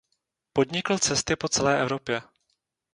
Podnikl 0.53 0.97
cesty 0.99 1.35
po 1.35 1.49
celé 1.49 1.81
Evropě. 1.81 2.21